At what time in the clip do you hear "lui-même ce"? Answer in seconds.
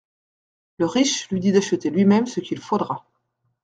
1.91-2.39